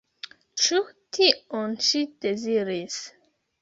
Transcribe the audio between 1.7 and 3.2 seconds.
ŝi deziris?